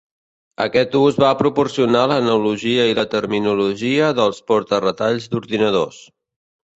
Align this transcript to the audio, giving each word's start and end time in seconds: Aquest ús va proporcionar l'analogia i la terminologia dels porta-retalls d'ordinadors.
Aquest 0.63 0.95
ús 0.99 1.17
va 1.23 1.33
proporcionar 1.41 1.99
l'analogia 2.11 2.85
i 2.91 2.95
la 2.99 3.05
terminologia 3.11 4.07
dels 4.21 4.39
porta-retalls 4.53 5.29
d'ordinadors. 5.35 6.01